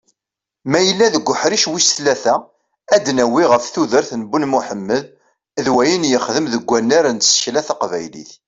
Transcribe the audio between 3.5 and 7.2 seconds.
ɣef tudert n Ben Muḥemmed d wayen yexdem deg wunar n